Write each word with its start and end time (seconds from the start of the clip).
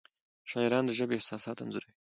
شاعران 0.49 0.83
د 0.85 0.91
ژبې 0.97 1.13
احساسات 1.17 1.57
انځوروي. 1.63 1.93